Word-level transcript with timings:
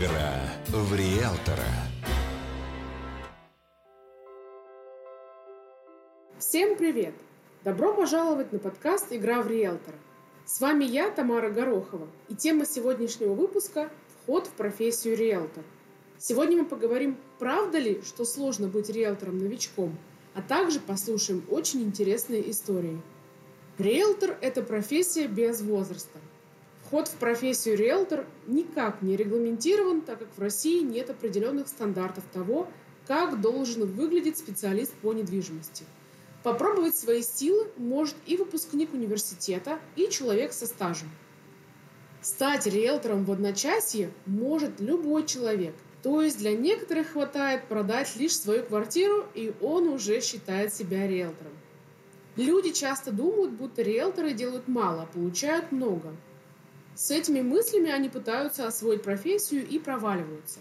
Игра 0.00 0.32
в 0.68 0.94
риэлтора. 0.94 1.68
Всем 6.38 6.78
привет! 6.78 7.12
Добро 7.64 7.92
пожаловать 7.92 8.50
на 8.50 8.58
подкаст 8.58 9.08
«Игра 9.10 9.42
в 9.42 9.48
риэлтора». 9.48 9.98
С 10.46 10.58
вами 10.62 10.84
я, 10.84 11.10
Тамара 11.10 11.50
Горохова, 11.50 12.08
и 12.30 12.34
тема 12.34 12.64
сегодняшнего 12.64 13.34
выпуска– 13.34 13.90
вход 14.22 14.46
в 14.46 14.52
профессию 14.52 15.18
риэлтор. 15.18 15.64
Сегодня 16.16 16.62
мы 16.62 16.64
поговорим, 16.64 17.18
правда 17.38 17.78
ли, 17.78 18.00
что 18.00 18.24
сложно 18.24 18.68
быть 18.68 18.88
риэлтором-новичком, 18.88 19.98
а 20.34 20.40
также 20.40 20.80
послушаем 20.80 21.44
очень 21.50 21.82
интересные 21.82 22.50
истории. 22.50 23.02
Риэлтор– 23.76 24.38
это 24.40 24.62
профессия 24.62 25.26
без 25.26 25.60
возраста. 25.60 26.18
Вход 26.90 27.08
в 27.08 27.14
профессию 27.14 27.78
риэлтор 27.78 28.26
никак 28.46 29.00
не 29.00 29.16
регламентирован, 29.16 30.02
так 30.02 30.18
как 30.18 30.28
в 30.36 30.40
России 30.40 30.82
нет 30.82 31.08
определенных 31.08 31.68
стандартов 31.68 32.24
того, 32.32 32.68
как 33.06 33.40
должен 33.40 33.86
выглядеть 33.86 34.36
специалист 34.36 34.92
по 34.94 35.14
недвижимости– 35.14 35.84
Попробовать 36.42 36.96
свои 36.96 37.22
силы 37.22 37.68
может 37.76 38.16
и 38.26 38.36
выпускник 38.36 38.94
университета, 38.94 39.78
и 39.94 40.08
человек 40.08 40.52
со 40.52 40.66
стажем. 40.66 41.10
Стать 42.22 42.66
риэлтором 42.66 43.24
в 43.24 43.32
одночасье 43.32 44.10
может 44.24 44.80
любой 44.80 45.26
человек. 45.26 45.74
То 46.02 46.22
есть 46.22 46.38
для 46.38 46.56
некоторых 46.56 47.12
хватает 47.12 47.64
продать 47.66 48.16
лишь 48.16 48.36
свою 48.36 48.64
квартиру, 48.64 49.26
и 49.34 49.52
он 49.60 49.88
уже 49.88 50.22
считает 50.22 50.72
себя 50.72 51.06
риэлтором. 51.06 51.52
Люди 52.36 52.72
часто 52.72 53.12
думают, 53.12 53.52
будто 53.52 53.82
риэлторы 53.82 54.32
делают 54.32 54.66
мало, 54.66 55.02
а 55.02 55.06
получают 55.06 55.72
много. 55.72 56.14
С 56.94 57.10
этими 57.10 57.40
мыслями 57.40 57.90
они 57.90 58.08
пытаются 58.08 58.66
освоить 58.66 59.02
профессию 59.02 59.66
и 59.66 59.78
проваливаются. 59.78 60.58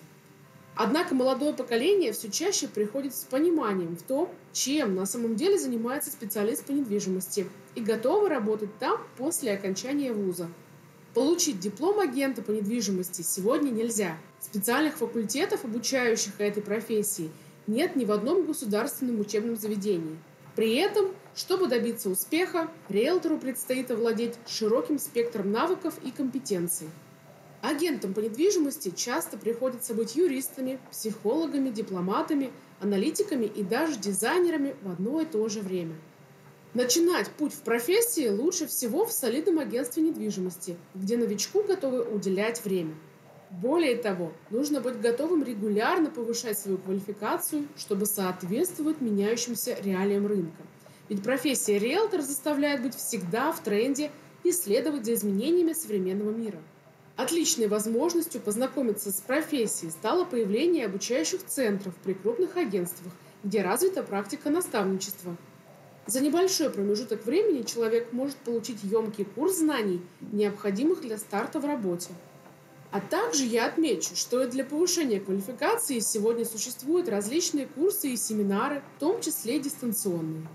Однако 0.75 1.13
молодое 1.13 1.53
поколение 1.53 2.13
все 2.13 2.31
чаще 2.31 2.69
приходит 2.69 3.13
с 3.13 3.25
пониманием 3.25 3.97
в 3.97 4.03
том, 4.03 4.33
чем 4.53 4.95
на 4.95 5.05
самом 5.05 5.35
деле 5.35 5.57
занимается 5.57 6.09
специалист 6.09 6.63
по 6.65 6.71
недвижимости 6.71 7.49
и 7.75 7.81
готовы 7.81 8.29
работать 8.29 8.69
там 8.79 8.97
после 9.17 9.51
окончания 9.51 10.13
вуза. 10.13 10.47
Получить 11.13 11.59
диплом 11.59 11.99
агента 11.99 12.41
по 12.41 12.51
недвижимости 12.51 13.23
сегодня 13.23 13.71
нельзя. 13.71 14.17
Специальных 14.39 14.95
факультетов, 14.95 15.65
обучающих 15.65 16.39
этой 16.39 16.63
профессии, 16.63 17.29
нет 17.67 17.97
ни 17.97 18.05
в 18.05 18.11
одном 18.13 18.45
государственном 18.45 19.19
учебном 19.19 19.57
заведении. 19.57 20.17
При 20.59 20.75
этом, 20.75 21.15
чтобы 21.37 21.67
добиться 21.67 22.09
успеха, 22.09 22.69
риэлтору 22.89 23.37
предстоит 23.37 23.91
овладеть 23.91 24.33
широким 24.45 24.99
спектром 24.99 25.53
навыков 25.53 25.93
и 26.03 26.11
компетенций. 26.11 26.89
Агентам 27.61 28.13
по 28.13 28.19
недвижимости 28.19 28.91
часто 28.93 29.37
приходится 29.37 29.93
быть 29.93 30.17
юристами, 30.17 30.77
психологами, 30.91 31.69
дипломатами, 31.69 32.51
аналитиками 32.81 33.45
и 33.45 33.63
даже 33.63 33.95
дизайнерами 33.95 34.75
в 34.81 34.91
одно 34.91 35.21
и 35.21 35.25
то 35.25 35.47
же 35.47 35.61
время. 35.61 35.95
Начинать 36.73 37.29
путь 37.29 37.53
в 37.53 37.61
профессии 37.61 38.27
лучше 38.27 38.67
всего 38.67 39.05
в 39.05 39.13
солидном 39.13 39.59
агентстве 39.59 40.03
недвижимости, 40.03 40.75
где 40.93 41.15
новичку 41.15 41.63
готовы 41.63 42.03
уделять 42.03 42.65
время. 42.65 42.95
Более 43.49 43.95
того, 43.95 44.31
нужно 44.51 44.79
быть 44.79 45.01
готовым 45.01 45.43
регулярно 45.43 46.11
повышать 46.11 46.59
свою 46.59 46.77
квалификацию, 46.77 47.67
чтобы 47.75 48.05
соответствовать 48.05 49.01
меняющимся 49.01 49.75
реалиям 49.81 50.27
рынка. 50.27 50.61
Ведь 51.09 51.23
профессия 51.23 51.79
риэлтор 51.79 52.21
заставляет 52.21 52.83
быть 52.83 52.95
всегда 52.95 53.51
в 53.51 53.61
тренде 53.61 54.11
и 54.43 54.51
следовать 54.51 55.05
за 55.05 55.15
изменениями 55.15 55.73
современного 55.73 56.29
мира. 56.29 56.59
Отличной 57.17 57.67
возможностью 57.67 58.39
познакомиться 58.39 59.11
с 59.11 59.19
профессией 59.19 59.91
стало 59.91 60.25
появление 60.25 60.85
обучающих 60.85 61.43
центров 61.43 61.95
при 62.03 62.13
крупных 62.13 62.55
агентствах, 62.55 63.11
где 63.43 63.63
развита 63.63 64.03
практика 64.03 64.51
наставничества. 64.51 65.35
За 66.05 66.21
небольшой 66.21 66.69
промежуток 66.69 67.25
времени 67.25 67.63
человек 67.63 68.13
может 68.13 68.37
получить 68.37 68.83
емкий 68.83 69.25
курс 69.25 69.57
знаний, 69.57 70.01
необходимых 70.31 71.01
для 71.01 71.17
старта 71.17 71.59
в 71.59 71.65
работе. 71.65 72.09
А 72.91 72.99
также 72.99 73.45
я 73.45 73.67
отмечу, 73.67 74.15
что 74.15 74.47
для 74.47 74.63
повышения 74.65 75.19
квалификации 75.19 75.99
сегодня 75.99 76.43
существуют 76.43 77.07
различные 77.07 77.67
курсы 77.67 78.09
и 78.09 78.17
семинары, 78.17 78.81
в 78.95 78.99
том 78.99 79.21
числе 79.21 79.59
дистанционные. 79.59 80.47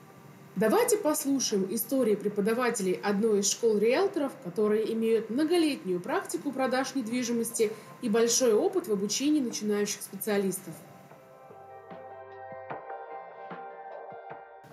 Давайте 0.57 0.97
послушаем 0.97 1.67
истории 1.73 2.17
преподавателей 2.17 2.93
одной 2.93 3.41
из 3.41 3.51
школ 3.51 3.79
риэлторов, 3.79 4.33
которые 4.43 4.93
имеют 4.93 5.31
многолетнюю 5.31 6.01
практику 6.01 6.51
продаж 6.51 6.95
недвижимости 6.95 7.73
и 8.03 8.09
большой 8.09 8.53
опыт 8.53 8.89
в 8.89 8.93
обучении 8.93 9.41
начинающих 9.41 10.03
специалистов. 10.03 10.75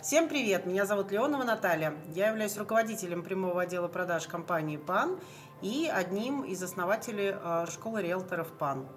Всем 0.01 0.27
привет! 0.27 0.65
Меня 0.65 0.87
зовут 0.87 1.11
Леонова 1.11 1.43
Наталья. 1.43 1.93
Я 2.15 2.29
являюсь 2.29 2.57
руководителем 2.57 3.21
прямого 3.21 3.61
отдела 3.61 3.87
продаж 3.87 4.25
компании 4.25 4.77
ПАН 4.77 5.19
и 5.61 5.89
одним 5.91 6.43
из 6.43 6.61
основателей 6.63 7.33
э, 7.33 7.65
школы 7.69 8.01
риэлторов 8.01 8.51
ПАН 8.53 8.87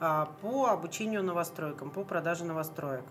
э, 0.00 0.26
по 0.40 0.66
обучению 0.66 1.22
новостройкам, 1.22 1.90
по 1.90 2.04
продаже 2.04 2.44
новостроек. 2.44 3.04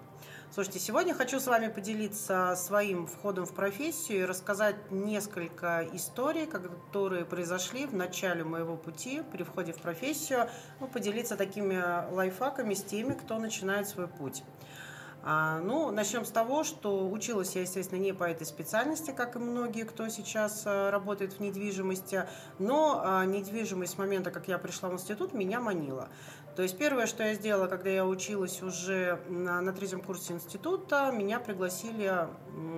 Слушайте, 0.53 0.79
сегодня 0.79 1.13
хочу 1.13 1.39
с 1.39 1.47
вами 1.47 1.69
поделиться 1.69 2.55
своим 2.57 3.07
входом 3.07 3.45
в 3.45 3.53
профессию 3.53 4.19
и 4.19 4.25
рассказать 4.25 4.75
несколько 4.91 5.87
историй, 5.93 6.45
которые 6.45 7.23
произошли 7.23 7.85
в 7.85 7.95
начале 7.95 8.43
моего 8.43 8.75
пути 8.75 9.21
при 9.31 9.43
входе 9.43 9.71
в 9.71 9.77
профессию, 9.77 10.49
ну, 10.81 10.87
поделиться 10.87 11.37
такими 11.37 11.81
лайфхаками 12.13 12.73
с 12.73 12.83
теми, 12.83 13.13
кто 13.13 13.39
начинает 13.39 13.87
свой 13.87 14.09
путь. 14.09 14.43
А, 15.23 15.59
ну, 15.59 15.91
начнем 15.91 16.25
с 16.25 16.31
того, 16.31 16.63
что 16.63 17.07
училась 17.07 17.55
я, 17.55 17.61
естественно, 17.61 17.99
не 17.99 18.11
по 18.11 18.23
этой 18.23 18.47
специальности, 18.47 19.11
как 19.11 19.35
и 19.35 19.39
многие, 19.39 19.83
кто 19.83 20.09
сейчас 20.09 20.63
а, 20.65 20.89
работает 20.89 21.33
в 21.33 21.39
недвижимости, 21.39 22.25
но 22.57 23.01
а, 23.03 23.25
недвижимость 23.25 23.93
с 23.93 23.97
момента, 23.99 24.31
как 24.31 24.47
я 24.47 24.57
пришла 24.57 24.89
в 24.89 24.93
институт, 24.93 25.33
меня 25.33 25.59
манила. 25.59 26.09
То 26.55 26.63
есть 26.63 26.77
первое, 26.77 27.05
что 27.05 27.23
я 27.23 27.35
сделала, 27.35 27.67
когда 27.67 27.91
я 27.91 28.05
училась 28.05 28.61
уже 28.63 29.21
на, 29.29 29.61
на 29.61 29.71
третьем 29.73 30.01
курсе 30.01 30.33
института, 30.33 31.11
меня 31.11 31.39
пригласили 31.39 32.27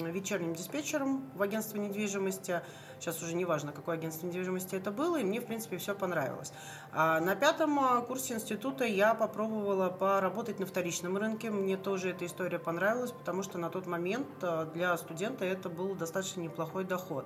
вечерним 0.02 0.54
диспетчером 0.54 1.32
в 1.36 1.42
агентство 1.42 1.78
недвижимости. 1.78 2.62
Сейчас 3.04 3.22
уже 3.22 3.36
не 3.36 3.44
важно, 3.44 3.74
какое 3.74 3.96
агентство 3.96 4.26
недвижимости 4.26 4.76
это 4.76 4.90
было, 4.90 5.20
и 5.20 5.26
мне, 5.26 5.42
в 5.42 5.46
принципе, 5.46 5.78
все 5.78 5.94
понравилось. 5.94 6.54
А 6.94 7.20
на 7.20 7.36
пятом 7.36 7.78
курсе 8.06 8.36
института 8.36 8.86
я 8.86 9.14
попробовала 9.14 9.90
поработать 9.90 10.62
на 10.62 10.66
вторичном 10.66 11.18
рынке. 11.18 11.52
Мне 11.52 11.76
тоже 11.76 12.12
эта 12.12 12.26
история 12.26 12.60
понравилась, 12.60 13.12
потому 13.12 13.44
что 13.44 13.58
на 13.58 13.70
тот 13.70 13.88
момент 13.88 14.28
э, 14.42 14.68
для 14.74 14.96
студента 14.96 15.44
это 15.44 15.68
был 15.68 15.96
достаточно 15.96 16.40
неплохой 16.40 16.86
доход. 16.86 17.26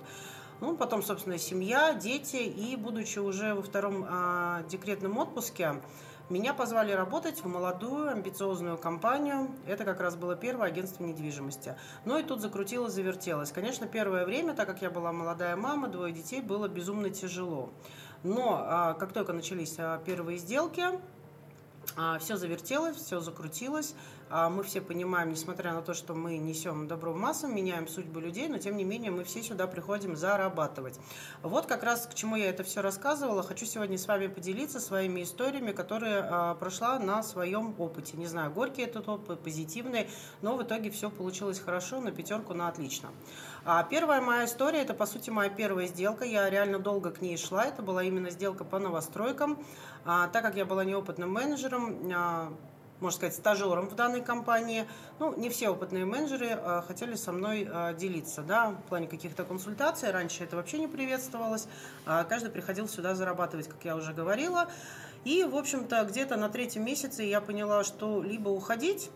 Ну, 0.62 0.76
потом, 0.76 1.04
собственно, 1.04 1.38
семья, 1.38 1.94
дети, 1.94 2.38
и 2.38 2.76
будучи 2.76 3.20
уже 3.20 3.54
во 3.54 3.62
втором 3.62 4.04
а, 4.10 4.64
декретном 4.64 5.20
отпуске, 5.20 5.80
меня 6.30 6.54
позвали 6.54 6.92
работать 6.92 7.42
в 7.42 7.48
молодую 7.48 8.10
амбициозную 8.10 8.78
компанию. 8.78 9.50
Это 9.66 9.86
как 9.86 10.02
раз 10.02 10.18
было 10.18 10.36
первое 10.36 10.68
агентство 10.68 11.06
недвижимости. 11.06 11.76
Ну 12.04 12.18
и 12.18 12.24
тут 12.24 12.42
закрутилось, 12.42 12.94
завертелось. 12.94 13.52
Конечно, 13.52 13.88
первое 13.88 14.26
время, 14.26 14.54
так 14.54 14.68
как 14.68 14.82
я 14.82 14.90
была 14.90 15.14
молодая 15.14 15.56
мама, 15.56 15.88
двое 15.88 16.12
детей, 16.12 16.42
было 16.42 16.68
безумно 16.68 17.10
тяжело. 17.10 17.72
Но 18.24 18.62
а, 18.62 18.94
как 18.96 19.14
только 19.14 19.32
начались 19.32 19.76
а, 19.78 20.00
первые 20.00 20.38
сделки, 20.38 20.84
а, 21.96 22.20
все 22.20 22.36
завертелось, 22.36 22.98
все 22.98 23.22
закрутилось. 23.22 23.96
А, 24.30 24.50
мы 24.50 24.64
все 24.64 24.82
понимаем, 24.82 25.30
несмотря 25.30 25.74
на 25.74 25.82
то, 25.82 25.94
что 25.94 26.14
мы 26.14 26.38
несем 26.38 26.88
добро 26.88 27.14
в 27.14 27.18
массам, 27.18 27.56
меняем 27.56 27.88
судьбу 27.88 28.20
людей, 28.20 28.48
но 28.48 28.58
тем 28.58 28.76
не 28.76 28.84
менее 28.84 29.12
мы 29.12 29.24
все 29.24 29.42
сюда 29.42 29.68
приходим 29.68 30.16
зарабатывать. 30.16 31.00
Вот 31.44 31.66
как 31.66 31.84
раз 31.84 32.08
к 32.08 32.14
чему 32.14 32.36
я 32.36 32.50
это 32.50 32.64
все 32.64 32.82
рассказывала. 32.82 33.44
Хочу 33.44 33.66
сегодня 33.66 33.98
с 33.98 34.08
вами 34.08 34.28
поделиться 34.28 34.80
своими 34.80 35.24
историями, 35.24 35.72
которые 35.72 36.20
а, 36.20 36.56
прошла 36.56 37.00
на 37.00 37.24
своем 37.24 37.76
опыте. 37.78 38.18
Не 38.18 38.28
знаю, 38.28 38.52
горький 38.52 38.82
этот 38.82 39.08
опыт, 39.08 39.40
позитивный, 39.40 40.10
но 40.42 40.58
в 40.58 40.64
итоге 40.64 40.92
все 40.92 41.10
получилось 41.10 41.60
хорошо, 41.60 42.02
на 42.02 42.12
пятерку, 42.12 42.54
на 42.54 42.68
отлично. 42.68 43.10
Первая 43.90 44.22
моя 44.22 44.46
история, 44.46 44.82
это 44.82 44.94
по 44.94 45.06
сути 45.06 45.30
моя 45.30 45.50
первая 45.50 45.88
сделка. 45.88 46.24
Я 46.24 46.50
реально 46.50 46.80
долго 46.80 47.12
к 47.12 47.22
ней 47.22 47.36
шла. 47.38 47.66
Это 47.66 47.82
была 47.82 48.02
именно 48.04 48.30
сделка 48.30 48.64
по 48.64 48.80
новостройкам. 48.80 49.62
Так 50.06 50.42
как 50.42 50.56
я 50.56 50.66
была 50.66 50.86
неопытным 50.86 51.32
менеджером, 51.32 52.00
а, 52.14 52.54
можно 53.00 53.18
сказать, 53.18 53.36
стажером 53.36 53.90
в 53.90 53.96
данной 53.96 54.22
компании. 54.22 54.88
Ну, 55.20 55.36
не 55.38 55.50
все 55.50 55.70
опытные 55.70 56.06
менеджеры 56.06 56.52
а, 56.52 56.84
хотели 56.88 57.16
со 57.16 57.32
мной 57.32 57.68
а, 57.70 57.94
делиться, 57.94 58.42
да, 58.42 58.70
в 58.70 58.82
плане 58.90 59.08
каких-то 59.08 59.44
консультаций. 59.44 60.12
Раньше 60.12 60.44
это 60.44 60.56
вообще 60.56 60.80
не 60.80 60.88
приветствовалось. 60.88 61.68
Каждый 62.06 62.50
приходил 62.50 62.88
сюда 62.88 63.16
зарабатывать, 63.16 63.68
как 63.68 63.84
я 63.86 63.96
уже 63.96 64.14
говорила. 64.14 64.70
И, 65.24 65.44
в 65.44 65.56
общем-то, 65.56 66.04
где-то 66.06 66.38
на 66.38 66.50
третьем 66.50 66.86
месяце 66.86 67.24
я 67.24 67.42
поняла, 67.42 67.84
что 67.84 68.22
либо 68.22 68.50
уходить, 68.50 69.10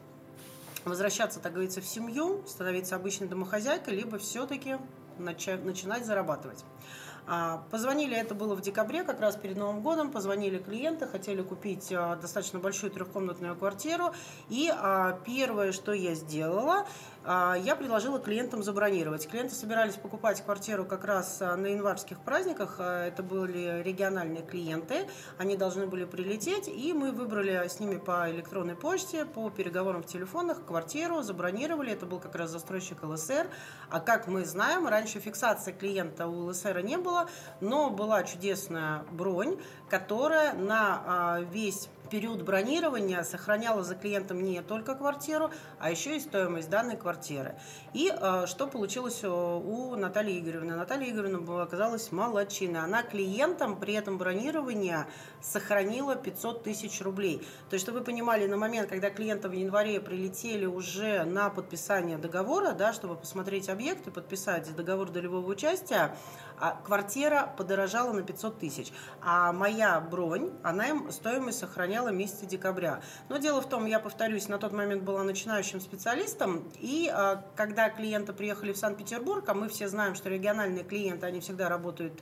возвращаться, 0.83 1.39
так 1.39 1.54
говорится, 1.54 1.81
в 1.81 1.86
семью, 1.86 2.44
становиться 2.48 2.95
обычной 2.95 3.28
домохозяйкой, 3.28 3.95
либо 3.95 4.18
все-таки 4.18 4.78
начинать 5.18 6.06
зарабатывать. 6.06 6.63
А, 7.27 7.63
позвонили, 7.69 8.15
это 8.15 8.35
было 8.35 8.56
в 8.56 8.62
декабре, 8.62 9.03
как 9.03 9.19
раз 9.21 9.35
перед 9.35 9.57
Новым 9.57 9.81
годом, 9.81 10.12
позвонили 10.12 10.57
клиенты, 10.57 11.07
хотели 11.07 11.41
купить 11.41 11.91
а, 11.91 12.15
достаточно 12.15 12.59
большую 12.59 12.91
трехкомнатную 12.91 13.56
квартиру. 13.56 14.13
И 14.50 14.71
а, 14.73 15.19
первое, 15.25 15.71
что 15.71 15.94
я 15.94 16.15
сделала, 16.15 16.85
я 17.23 17.75
предложила 17.77 18.18
клиентам 18.18 18.63
забронировать. 18.63 19.27
Клиенты 19.29 19.53
собирались 19.53 19.94
покупать 19.94 20.44
квартиру 20.44 20.85
как 20.85 21.06
раз 21.06 21.39
на 21.39 21.68
январских 21.68 22.19
праздниках. 22.19 22.79
Это 22.79 23.21
были 23.21 23.83
региональные 23.83 24.41
клиенты. 24.41 25.07
Они 25.38 25.56
должны 25.56 25.85
были 25.85 26.06
прилететь, 26.06 26.68
и 26.68 26.94
мы 26.94 27.12
выбрали 27.12 27.68
с 27.68 27.79
ними 27.79 27.97
по 27.97 28.27
электронной 28.31 28.75
почте, 28.75 29.25
по 29.25 29.51
переговорам 29.51 30.01
в 30.01 30.07
телефонах 30.07 30.65
квартиру, 30.65 31.21
забронировали. 31.21 31.91
Это 31.91 32.07
был 32.07 32.19
как 32.19 32.33
раз 32.33 32.50
застройщик 32.50 33.03
ЛСР. 33.03 33.47
А 33.91 34.00
как 34.00 34.25
мы 34.25 34.44
знаем, 34.44 34.88
раньше 34.88 35.19
фиксации 35.19 35.73
клиента 35.73 36.25
у 36.25 36.47
ЛСР 36.47 36.81
не 36.81 36.97
было, 36.97 37.10
но 37.59 37.89
была 37.89 38.23
чудесная 38.23 39.03
бронь, 39.11 39.57
которая 39.89 40.53
на 40.53 41.01
а, 41.05 41.41
весь 41.41 41.89
период 42.11 42.43
бронирования 42.43 43.23
сохраняла 43.23 43.83
за 43.83 43.95
клиентом 43.95 44.43
не 44.43 44.61
только 44.61 44.95
квартиру, 44.95 45.49
а 45.79 45.89
еще 45.89 46.17
и 46.17 46.19
стоимость 46.19 46.69
данной 46.69 46.97
квартиры. 46.97 47.55
И 47.93 48.13
э, 48.13 48.45
что 48.47 48.67
получилось 48.67 49.23
у 49.23 49.95
Натальи 49.95 50.39
Игоревны? 50.39 50.75
Наталья 50.75 51.09
Игоревна 51.09 51.63
оказалась 51.63 52.11
молодчиной. 52.11 52.81
Она 52.81 53.01
клиентам 53.03 53.79
при 53.79 53.93
этом 53.93 54.17
бронирования 54.17 55.07
сохранила 55.41 56.15
500 56.15 56.63
тысяч 56.63 57.01
рублей. 57.01 57.39
То 57.69 57.75
есть, 57.75 57.85
чтобы 57.85 57.99
вы 57.99 58.05
понимали, 58.05 58.45
на 58.45 58.57
момент, 58.57 58.89
когда 58.89 59.09
клиенты 59.09 59.47
в 59.47 59.53
январе 59.53 60.01
прилетели 60.01 60.65
уже 60.65 61.23
на 61.23 61.49
подписание 61.49 62.17
договора, 62.17 62.73
да, 62.73 62.91
чтобы 62.91 63.15
посмотреть 63.15 63.69
объект 63.69 64.07
и 64.07 64.11
подписать 64.11 64.75
договор 64.75 65.09
долевого 65.09 65.47
участия, 65.47 66.15
а 66.61 66.79
квартира 66.85 67.51
подорожала 67.57 68.13
на 68.13 68.21
500 68.21 68.59
тысяч. 68.59 68.93
А 69.21 69.51
моя 69.51 69.99
бронь, 69.99 70.51
она 70.61 70.87
им 70.87 71.11
стоимость 71.11 71.59
сохраняла 71.59 72.09
месяца 72.09 72.45
декабря. 72.45 73.01
Но 73.29 73.37
дело 73.37 73.61
в 73.61 73.67
том, 73.67 73.85
я 73.87 73.99
повторюсь, 73.99 74.47
на 74.47 74.59
тот 74.59 74.71
момент 74.71 75.01
была 75.01 75.23
начинающим 75.23 75.81
специалистом, 75.81 76.63
и 76.79 77.09
а, 77.11 77.43
когда 77.55 77.89
клиенты 77.89 78.31
приехали 78.31 78.73
в 78.73 78.77
Санкт-Петербург, 78.77 79.43
а 79.49 79.55
мы 79.55 79.69
все 79.69 79.89
знаем, 79.89 80.13
что 80.13 80.29
региональные 80.29 80.83
клиенты, 80.83 81.25
они 81.25 81.39
всегда 81.39 81.67
работают 81.67 82.13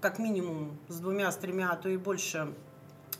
как 0.00 0.18
минимум 0.18 0.76
с 0.88 0.98
двумя, 0.98 1.30
с 1.30 1.36
тремя, 1.36 1.70
а 1.70 1.76
то 1.76 1.88
и 1.88 1.96
больше 1.96 2.52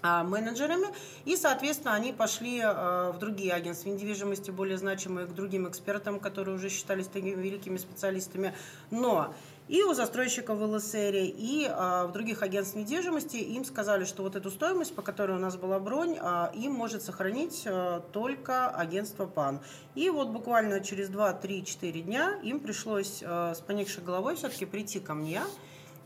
а, 0.02 0.22
менеджерами, 0.22 0.88
и, 1.24 1.34
соответственно, 1.34 1.94
они 1.94 2.12
пошли 2.12 2.60
а, 2.62 3.10
в 3.10 3.18
другие 3.18 3.54
агентства 3.54 3.88
недвижимости, 3.88 4.50
более 4.50 4.76
значимые, 4.76 5.26
к 5.26 5.32
другим 5.32 5.66
экспертам, 5.66 6.20
которые 6.20 6.56
уже 6.56 6.68
считались 6.68 7.06
такими 7.06 7.40
великими 7.40 7.78
специалистами. 7.78 8.54
Но 8.90 9.34
и 9.68 9.82
у 9.82 9.94
застройщиков 9.94 10.58
в 10.58 10.62
ЛСР, 10.62 11.14
и 11.14 11.66
а, 11.70 12.06
в 12.06 12.12
других 12.12 12.42
агентств 12.42 12.76
недвижимости 12.76 13.36
им 13.36 13.64
сказали, 13.64 14.04
что 14.04 14.22
вот 14.22 14.36
эту 14.36 14.50
стоимость, 14.50 14.94
по 14.94 15.02
которой 15.02 15.36
у 15.36 15.40
нас 15.40 15.56
была 15.56 15.78
бронь, 15.78 16.18
а, 16.20 16.52
им 16.54 16.72
может 16.72 17.02
сохранить 17.02 17.62
а, 17.66 18.00
только 18.12 18.68
агентство 18.68 19.26
ПАН. 19.26 19.60
И 19.94 20.10
вот 20.10 20.28
буквально 20.28 20.80
через 20.80 21.08
2-3-4 21.08 22.00
дня 22.02 22.38
им 22.42 22.60
пришлось 22.60 23.22
а, 23.24 23.54
с 23.54 23.60
поникшей 23.60 24.04
головой 24.04 24.36
все-таки 24.36 24.66
прийти 24.66 25.00
ко 25.00 25.14
мне 25.14 25.40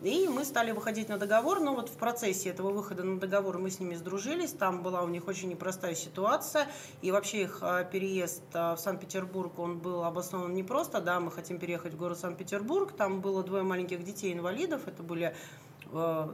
и 0.03 0.29
мы 0.29 0.45
стали 0.45 0.71
выходить 0.71 1.09
на 1.09 1.19
договор, 1.19 1.61
но 1.61 1.75
вот 1.75 1.89
в 1.89 1.97
процессе 1.97 2.51
этого 2.51 2.71
выхода 2.71 3.03
на 3.03 3.19
договор 3.19 3.59
мы 3.59 3.71
с 3.71 3.81
ними 3.81 3.95
сдружились, 3.95 4.53
там 4.53 4.83
была 4.83 5.03
у 5.03 5.09
них 5.09 5.27
очень 5.27 5.49
непростая 5.49 5.95
ситуация, 5.95 6.69
и 7.03 7.11
вообще 7.11 7.43
их 7.43 7.59
а, 7.63 7.85
переезд 7.85 8.43
а, 8.55 8.77
в 8.77 8.81
Санкт-Петербург, 8.81 9.59
он 9.59 9.79
был 9.79 10.05
обоснован 10.05 10.55
не 10.55 10.63
просто, 10.63 11.01
да, 11.01 11.19
мы 11.19 11.31
хотим 11.31 11.59
переехать 11.59 11.95
в 11.95 11.97
город 11.97 12.19
Санкт-Петербург, 12.19 12.93
там 12.93 13.21
было 13.21 13.43
двое 13.43 13.65
маленьких 13.65 14.05
детей-инвалидов, 14.05 14.83
это 14.87 15.03
были 15.03 15.35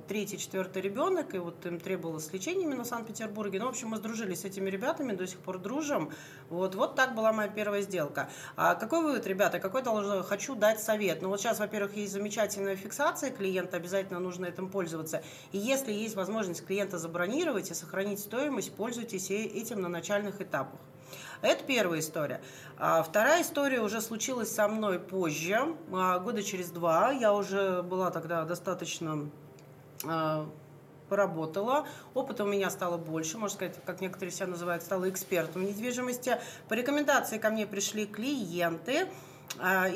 третий, 0.08 0.36
четвертый 0.36 0.82
ребенок, 0.82 1.34
и 1.34 1.38
вот 1.38 1.64
им 1.64 1.78
требовалось 1.78 2.32
лечение 2.32 2.64
именно 2.64 2.84
в 2.84 2.86
Санкт-Петербурге. 2.86 3.60
Ну, 3.60 3.66
в 3.66 3.68
общем, 3.68 3.88
мы 3.88 3.98
сдружились 3.98 4.40
с 4.40 4.44
этими 4.44 4.68
ребятами, 4.68 5.12
до 5.12 5.26
сих 5.26 5.38
пор 5.38 5.58
дружим. 5.58 6.10
Вот, 6.50 6.74
вот 6.74 6.96
так 6.96 7.14
была 7.14 7.32
моя 7.32 7.48
первая 7.48 7.82
сделка. 7.82 8.28
А 8.56 8.74
какой 8.74 9.02
вывод, 9.02 9.26
ребята, 9.26 9.60
какой 9.60 9.82
должен, 9.82 10.22
хочу 10.24 10.56
дать 10.56 10.80
совет? 10.80 11.22
Ну, 11.22 11.28
вот 11.28 11.40
сейчас, 11.40 11.60
во-первых, 11.60 11.96
есть 11.96 12.12
замечательная 12.12 12.74
фиксация 12.74 13.30
клиента, 13.30 13.76
обязательно 13.76 14.18
нужно 14.18 14.46
этим 14.46 14.68
пользоваться. 14.68 15.22
И 15.52 15.58
если 15.58 15.92
есть 15.92 16.16
возможность 16.16 16.66
клиента 16.66 16.98
забронировать 16.98 17.70
и 17.70 17.74
сохранить 17.74 18.18
стоимость, 18.18 18.74
пользуйтесь 18.74 19.30
этим 19.30 19.80
на 19.80 19.88
начальных 19.88 20.40
этапах. 20.40 20.80
Это 21.44 21.62
первая 21.62 22.00
история. 22.00 22.40
А 22.78 23.02
вторая 23.02 23.42
история 23.42 23.82
уже 23.82 24.00
случилась 24.00 24.50
со 24.50 24.66
мной 24.66 24.98
позже, 24.98 25.76
а, 25.92 26.18
года 26.18 26.42
через 26.42 26.70
два. 26.70 27.12
Я 27.12 27.34
уже 27.34 27.82
была 27.82 28.10
тогда 28.10 28.44
достаточно 28.46 29.28
а, 30.06 30.48
поработала. 31.10 31.86
Опыта 32.14 32.44
у 32.44 32.46
меня 32.46 32.70
стало 32.70 32.96
больше, 32.96 33.36
можно 33.36 33.56
сказать, 33.56 33.76
как 33.84 34.00
некоторые 34.00 34.32
себя 34.32 34.46
называют, 34.46 34.82
стала 34.82 35.06
экспертом 35.10 35.62
в 35.62 35.66
недвижимости. 35.66 36.38
По 36.68 36.72
рекомендации 36.72 37.36
ко 37.36 37.50
мне 37.50 37.66
пришли 37.66 38.06
клиенты, 38.06 39.08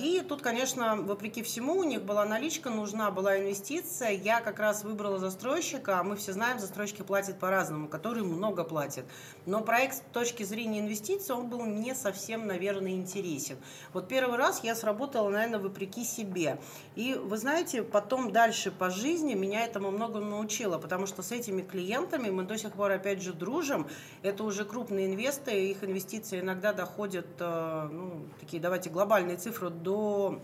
и 0.00 0.22
тут, 0.28 0.40
конечно, 0.40 0.96
вопреки 0.96 1.42
всему, 1.42 1.78
у 1.78 1.82
них 1.82 2.04
была 2.04 2.24
наличка, 2.24 2.70
нужна 2.70 3.10
была 3.10 3.38
инвестиция. 3.38 4.10
Я 4.10 4.40
как 4.40 4.60
раз 4.60 4.84
выбрала 4.84 5.18
застройщика, 5.18 5.98
а 5.98 6.04
мы 6.04 6.14
все 6.14 6.32
знаем, 6.32 6.60
застройщики 6.60 7.02
платят 7.02 7.40
по-разному, 7.40 7.88
который 7.88 8.22
много 8.22 8.62
платит. 8.62 9.04
Но 9.46 9.60
проект 9.62 9.96
с 9.96 10.02
точки 10.12 10.44
зрения 10.44 10.78
инвестиций, 10.78 11.34
он 11.34 11.48
был 11.48 11.64
не 11.66 11.94
совсем, 11.94 12.46
наверное, 12.46 12.92
интересен. 12.92 13.56
Вот 13.92 14.06
первый 14.06 14.38
раз 14.38 14.62
я 14.62 14.76
сработала, 14.76 15.28
наверное, 15.28 15.58
вопреки 15.58 16.04
себе. 16.04 16.60
И 16.94 17.14
вы 17.14 17.36
знаете, 17.36 17.82
потом 17.82 18.30
дальше 18.30 18.70
по 18.70 18.90
жизни 18.90 19.34
меня 19.34 19.64
этому 19.64 19.90
много 19.90 20.20
научило, 20.20 20.78
потому 20.78 21.06
что 21.06 21.22
с 21.22 21.32
этими 21.32 21.62
клиентами 21.62 22.30
мы 22.30 22.44
до 22.44 22.56
сих 22.56 22.74
пор, 22.74 22.92
опять 22.92 23.22
же, 23.22 23.32
дружим. 23.32 23.88
Это 24.22 24.44
уже 24.44 24.64
крупные 24.64 25.06
инвесторы, 25.06 25.58
их 25.58 25.82
инвестиции 25.82 26.38
иногда 26.38 26.72
доходят, 26.72 27.26
э, 27.40 27.88
ну, 27.90 28.26
такие, 28.38 28.62
давайте, 28.62 28.90
глобальные 28.90 29.36
цифру 29.38 29.70
до 29.70 30.40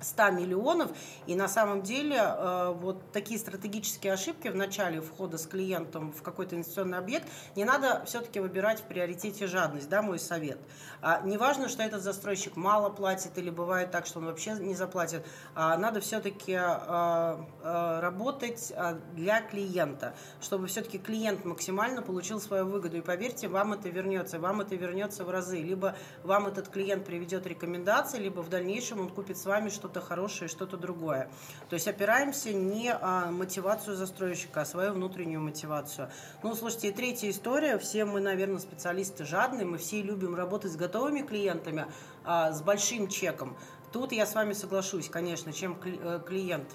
100 0.00 0.30
миллионов. 0.30 0.90
И 1.26 1.34
на 1.34 1.48
самом 1.48 1.82
деле 1.82 2.16
э, 2.18 2.74
вот 2.76 3.12
такие 3.12 3.38
стратегические 3.38 4.12
ошибки 4.12 4.48
в 4.48 4.56
начале 4.56 5.00
входа 5.00 5.38
с 5.38 5.46
клиентом 5.46 6.12
в 6.12 6.22
какой-то 6.22 6.54
инвестиционный 6.54 6.98
объект 6.98 7.26
не 7.56 7.64
надо 7.64 8.02
все-таки 8.06 8.40
выбирать 8.40 8.80
в 8.80 8.84
приоритете 8.84 9.46
жадность, 9.46 9.88
да, 9.88 10.02
мой 10.02 10.18
совет. 10.18 10.58
А, 11.00 11.20
неважно, 11.22 11.68
что 11.68 11.82
этот 11.82 12.02
застройщик 12.02 12.56
мало 12.56 12.90
платит 12.90 13.36
или 13.38 13.50
бывает 13.50 13.90
так, 13.90 14.06
что 14.06 14.18
он 14.18 14.26
вообще 14.26 14.52
не 14.52 14.74
заплатит, 14.74 15.24
а, 15.54 15.76
надо 15.76 16.00
все-таки 16.00 16.54
а, 16.54 17.46
а, 17.62 18.00
работать 18.00 18.72
для 19.14 19.40
клиента, 19.40 20.14
чтобы 20.40 20.66
все-таки 20.66 20.98
клиент 20.98 21.44
максимально 21.44 22.02
получил 22.02 22.40
свою 22.40 22.66
выгоду. 22.66 22.96
И 22.96 23.00
поверьте, 23.00 23.48
вам 23.48 23.72
это 23.72 23.88
вернется, 23.88 24.38
вам 24.38 24.60
это 24.60 24.74
вернется 24.76 25.24
в 25.24 25.30
разы. 25.30 25.60
Либо 25.60 25.96
вам 26.22 26.46
этот 26.46 26.68
клиент 26.68 27.04
приведет 27.04 27.46
рекомендации, 27.46 28.18
либо 28.18 28.40
в 28.40 28.48
дальнейшем 28.48 29.00
он 29.00 29.08
купит 29.08 29.38
с 29.38 29.44
вами 29.44 29.68
что 29.68 29.87
что-то 29.88 30.00
хорошее, 30.02 30.48
что-то 30.48 30.76
другое. 30.76 31.30
То 31.70 31.74
есть 31.74 31.88
опираемся 31.88 32.52
не 32.52 32.92
о 32.92 33.30
мотивацию 33.30 33.96
застройщика, 33.96 34.60
а 34.60 34.64
свою 34.66 34.92
внутреннюю 34.92 35.40
мотивацию. 35.40 36.10
Ну, 36.42 36.54
слушайте, 36.54 36.88
и 36.88 36.92
третья 36.92 37.30
история. 37.30 37.78
Все 37.78 38.04
мы, 38.04 38.20
наверное, 38.20 38.58
специалисты 38.58 39.24
жадные, 39.24 39.64
мы 39.64 39.78
все 39.78 40.02
любим 40.02 40.34
работать 40.34 40.72
с 40.72 40.76
готовыми 40.76 41.22
клиентами, 41.22 41.86
а, 42.24 42.52
с 42.52 42.60
большим 42.60 43.08
чеком. 43.08 43.56
Тут 43.92 44.12
я 44.12 44.26
с 44.26 44.34
вами 44.34 44.52
соглашусь, 44.52 45.08
конечно, 45.08 45.54
чем 45.54 45.78
э, 45.82 46.20
клиент 46.26 46.68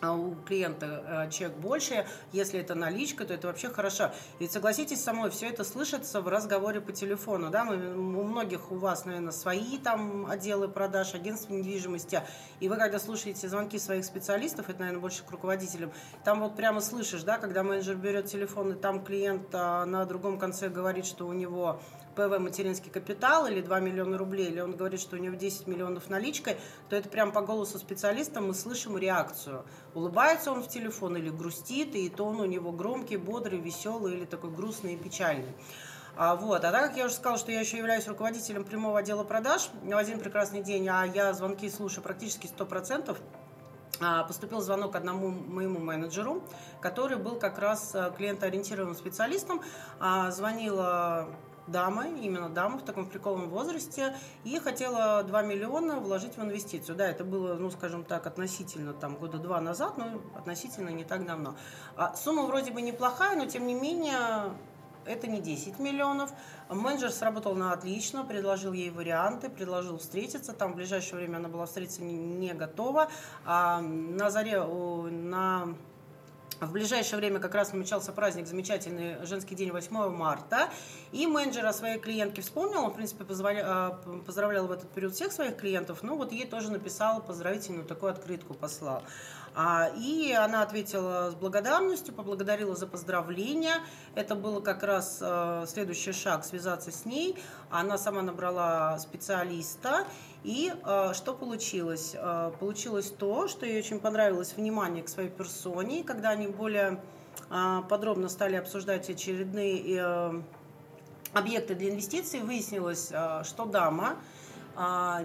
а 0.00 0.12
у 0.14 0.34
клиента 0.46 1.26
э, 1.26 1.30
чек 1.30 1.52
больше, 1.52 2.06
если 2.32 2.60
это 2.60 2.74
наличка, 2.74 3.24
то 3.24 3.34
это 3.34 3.48
вообще 3.48 3.68
хорошо. 3.68 4.10
И 4.38 4.46
согласитесь 4.46 5.02
со 5.02 5.12
мной, 5.12 5.30
все 5.30 5.48
это 5.48 5.64
слышится 5.64 6.20
в 6.20 6.28
разговоре 6.28 6.80
по 6.80 6.92
телефону, 6.92 7.50
да, 7.50 7.64
у 7.64 8.22
многих 8.22 8.72
у 8.72 8.76
вас, 8.76 9.04
наверное, 9.04 9.32
свои 9.32 9.78
там 9.78 10.26
отделы 10.30 10.68
продаж, 10.68 11.14
агентства 11.14 11.52
недвижимости, 11.52 12.22
и 12.60 12.68
вы, 12.68 12.76
когда 12.76 12.98
слушаете 12.98 13.48
звонки 13.48 13.78
своих 13.78 14.04
специалистов, 14.04 14.68
это, 14.68 14.80
наверное, 14.80 15.00
больше 15.00 15.22
к 15.24 15.30
руководителям, 15.30 15.92
там 16.24 16.40
вот 16.40 16.56
прямо 16.56 16.80
слышишь, 16.80 17.22
да, 17.22 17.38
когда 17.38 17.62
менеджер 17.62 17.96
берет 17.96 18.26
телефон, 18.26 18.72
и 18.72 18.74
там 18.74 19.04
клиент 19.04 19.48
а, 19.52 19.84
на 19.84 20.04
другом 20.06 20.38
конце 20.38 20.68
говорит, 20.68 21.06
что 21.06 21.26
у 21.26 21.32
него 21.32 21.80
ПВ 22.20 22.38
материнский 22.38 22.90
капитал 22.90 23.46
или 23.46 23.62
2 23.62 23.80
миллиона 23.80 24.18
рублей, 24.18 24.48
или 24.48 24.60
он 24.60 24.76
говорит, 24.76 25.00
что 25.00 25.16
у 25.16 25.18
него 25.18 25.36
10 25.36 25.66
миллионов 25.66 26.10
наличкой, 26.10 26.58
то 26.90 26.96
это 26.96 27.08
прям 27.08 27.32
по 27.32 27.40
голосу 27.40 27.78
специалиста 27.78 28.42
мы 28.42 28.52
слышим 28.52 28.98
реакцию. 28.98 29.64
Улыбается 29.94 30.52
он 30.52 30.62
в 30.62 30.68
телефон 30.68 31.16
или 31.16 31.30
грустит, 31.30 31.94
и 31.94 32.10
тон 32.10 32.40
у 32.40 32.44
него 32.44 32.72
громкий, 32.72 33.16
бодрый, 33.16 33.58
веселый 33.58 34.14
или 34.14 34.24
такой 34.26 34.50
грустный 34.50 34.94
и 34.94 34.96
печальный. 34.96 35.52
А, 36.16 36.36
вот. 36.36 36.64
а 36.64 36.72
так 36.72 36.88
как 36.88 36.96
я 36.98 37.06
уже 37.06 37.14
сказала, 37.14 37.38
что 37.38 37.52
я 37.52 37.60
еще 37.60 37.78
являюсь 37.78 38.06
руководителем 38.06 38.64
прямого 38.64 38.98
отдела 38.98 39.24
продаж, 39.24 39.70
в 39.82 39.96
один 39.96 40.18
прекрасный 40.18 40.62
день, 40.62 40.86
а 40.88 41.04
я 41.04 41.32
звонки 41.32 41.70
слушаю 41.70 42.02
практически 42.02 42.46
100%, 42.46 43.16
а, 44.02 44.24
поступил 44.24 44.60
звонок 44.60 44.96
одному 44.96 45.28
моему 45.30 45.78
менеджеру, 45.78 46.42
который 46.80 47.18
был 47.18 47.36
как 47.36 47.58
раз 47.58 47.94
э, 47.94 48.10
клиентоориентированным 48.16 48.94
специалистом. 48.94 49.60
А, 49.98 50.30
звонила 50.30 51.28
дама, 51.70 52.08
именно 52.08 52.48
дама 52.48 52.78
в 52.78 52.84
таком 52.84 53.06
приколом 53.06 53.48
возрасте, 53.48 54.14
и 54.44 54.58
хотела 54.58 55.22
2 55.22 55.42
миллиона 55.42 56.00
вложить 56.00 56.36
в 56.36 56.42
инвестицию. 56.42 56.96
Да, 56.96 57.06
это 57.08 57.24
было, 57.24 57.54
ну, 57.54 57.70
скажем 57.70 58.04
так, 58.04 58.26
относительно 58.26 58.92
там 58.92 59.16
года 59.16 59.38
два 59.38 59.60
назад, 59.60 59.98
но 59.98 60.20
относительно 60.36 60.90
не 60.90 61.04
так 61.04 61.26
давно. 61.26 61.56
А 61.96 62.14
сумма 62.14 62.42
вроде 62.42 62.70
бы 62.70 62.82
неплохая, 62.82 63.36
но 63.36 63.46
тем 63.46 63.66
не 63.66 63.74
менее 63.74 64.52
это 65.04 65.26
не 65.26 65.40
10 65.40 65.78
миллионов. 65.78 66.30
Менеджер 66.68 67.10
сработал 67.10 67.54
на 67.54 67.72
отлично, 67.72 68.24
предложил 68.24 68.72
ей 68.72 68.90
варианты, 68.90 69.48
предложил 69.48 69.98
встретиться. 69.98 70.52
Там 70.52 70.72
в 70.72 70.76
ближайшее 70.76 71.16
время 71.16 71.38
она 71.38 71.48
была 71.48 71.66
встретиться 71.66 72.02
не 72.02 72.52
готова. 72.52 73.08
А 73.44 73.80
на 73.80 74.30
заре, 74.30 74.62
на 74.62 75.74
в 76.60 76.72
ближайшее 76.72 77.18
время 77.18 77.40
как 77.40 77.54
раз 77.54 77.72
намечался 77.72 78.12
праздник, 78.12 78.46
замечательный 78.46 79.24
женский 79.26 79.54
день 79.54 79.70
8 79.70 80.10
марта. 80.10 80.68
И 81.12 81.26
менеджер 81.26 81.64
о 81.66 81.72
своей 81.72 81.98
клиентке 81.98 82.42
вспомнил, 82.42 82.84
он, 82.84 82.90
в 82.90 82.94
принципе, 82.94 83.24
позволял, 83.24 83.98
поздравлял 84.26 84.66
в 84.66 84.72
этот 84.72 84.90
период 84.90 85.14
всех 85.14 85.32
своих 85.32 85.56
клиентов, 85.56 86.02
ну 86.02 86.16
вот 86.16 86.32
ей 86.32 86.46
тоже 86.46 86.70
написал 86.70 87.22
поздравительную 87.22 87.84
такую 87.84 88.12
открытку, 88.12 88.54
послал. 88.54 89.02
А, 89.54 89.90
и 89.96 90.32
она 90.32 90.62
ответила 90.62 91.30
с 91.30 91.34
благодарностью, 91.34 92.14
поблагодарила 92.14 92.76
за 92.76 92.86
поздравления. 92.86 93.76
Это 94.14 94.34
был 94.34 94.60
как 94.62 94.82
раз 94.82 95.18
э, 95.20 95.64
следующий 95.66 96.12
шаг, 96.12 96.44
связаться 96.44 96.92
с 96.92 97.04
ней. 97.04 97.36
Она 97.70 97.98
сама 97.98 98.22
набрала 98.22 98.98
специалиста. 98.98 100.06
И 100.44 100.72
э, 100.72 101.12
что 101.14 101.34
получилось? 101.34 102.12
Э, 102.14 102.52
получилось 102.60 103.10
то, 103.10 103.48
что 103.48 103.66
ей 103.66 103.78
очень 103.78 103.98
понравилось 103.98 104.54
внимание 104.56 105.02
к 105.02 105.08
своей 105.08 105.30
персоне. 105.30 106.04
Когда 106.04 106.30
они 106.30 106.46
более 106.46 107.00
подробно 107.88 108.28
стали 108.28 108.54
обсуждать 108.56 109.08
очередные 109.08 110.44
объекты 111.32 111.74
для 111.74 111.90
инвестиций, 111.90 112.40
выяснилось, 112.40 113.06
что 113.44 113.64
дама– 113.64 114.16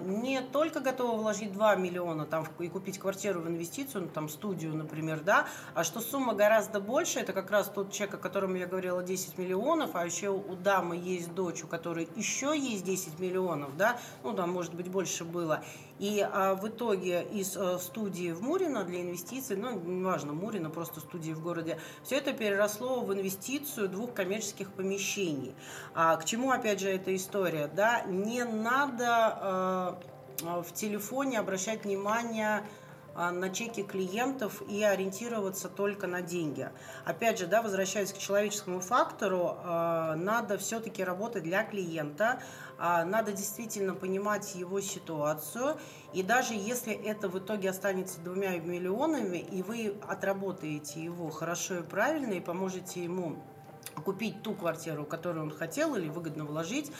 не 0.03 0.41
только 0.41 0.81
готова 0.81 1.17
вложить 1.17 1.53
2 1.53 1.75
миллиона 1.75 2.25
там, 2.25 2.45
и 2.59 2.67
купить 2.67 2.99
квартиру 2.99 3.39
в 3.39 3.47
инвестицию, 3.47 4.03
ну, 4.03 4.09
там, 4.09 4.27
студию, 4.27 4.75
например, 4.75 5.21
да, 5.21 5.47
а 5.73 5.83
что 5.83 6.01
сумма 6.01 6.33
гораздо 6.33 6.81
больше, 6.81 7.19
это 7.19 7.31
как 7.31 7.51
раз 7.51 7.69
тот 7.69 7.91
чек, 7.91 8.13
о 8.13 8.17
котором 8.17 8.55
я 8.55 8.67
говорила, 8.67 9.01
10 9.01 9.37
миллионов, 9.37 9.91
а 9.93 10.05
еще 10.05 10.29
у 10.29 10.55
дамы 10.55 10.97
есть 10.97 11.33
дочь, 11.33 11.63
у 11.63 11.67
которой 11.67 12.09
еще 12.15 12.57
есть 12.57 12.83
10 12.83 13.19
миллионов, 13.19 13.77
да, 13.77 13.97
ну, 14.23 14.33
там, 14.33 14.51
может 14.51 14.73
быть, 14.73 14.89
больше 14.89 15.23
было, 15.23 15.63
и 15.99 16.19
а, 16.21 16.55
в 16.55 16.67
итоге 16.67 17.23
из 17.23 17.55
а, 17.55 17.79
студии 17.79 18.31
в 18.31 18.41
Мурино 18.41 18.83
для 18.83 19.01
инвестиций, 19.01 19.55
ну, 19.55 19.79
неважно, 19.79 20.33
Мурино, 20.33 20.69
просто 20.69 20.99
студии 20.99 21.31
в 21.31 21.41
городе, 21.41 21.79
все 22.03 22.17
это 22.17 22.33
переросло 22.33 23.01
в 23.01 23.13
инвестицию 23.13 23.87
двух 23.87 24.13
коммерческих 24.13 24.71
помещений. 24.71 25.55
А, 25.93 26.17
к 26.17 26.25
чему, 26.25 26.51
опять 26.51 26.81
же, 26.81 26.89
эта 26.89 27.15
история? 27.15 27.67
Да? 27.73 28.01
Не 28.01 28.43
надо 28.43 29.07
а, 29.07 29.99
в 30.41 30.73
телефоне 30.73 31.39
обращать 31.39 31.85
внимание 31.85 32.63
на 33.15 33.49
чеки 33.49 33.81
клиентов 33.81 34.61
и 34.67 34.83
ориентироваться 34.83 35.69
только 35.69 36.05
на 36.05 36.21
деньги. 36.21 36.69
Опять 37.05 37.39
же, 37.39 37.47
да, 37.47 37.61
возвращаясь 37.61 38.11
к 38.11 38.17
человеческому 38.17 38.81
фактору, 38.81 39.55
надо 39.63 40.57
все-таки 40.57 41.01
работать 41.01 41.43
для 41.43 41.63
клиента, 41.63 42.41
надо 42.77 43.31
действительно 43.31 43.93
понимать 43.93 44.55
его 44.55 44.81
ситуацию, 44.81 45.77
и 46.13 46.23
даже 46.23 46.53
если 46.53 46.93
это 46.93 47.29
в 47.29 47.39
итоге 47.39 47.69
останется 47.69 48.19
двумя 48.19 48.57
миллионами, 48.57 49.37
и 49.37 49.63
вы 49.63 49.95
отработаете 50.07 51.03
его 51.03 51.29
хорошо 51.29 51.79
и 51.79 51.83
правильно, 51.83 52.33
и 52.33 52.39
поможете 52.39 53.03
ему 53.03 53.37
купить 54.03 54.43
ту 54.43 54.53
квартиру, 54.53 55.05
которую 55.05 55.43
он 55.45 55.51
хотел 55.51 55.95
или 55.95 56.09
выгодно 56.09 56.43
вложить, 56.43 56.91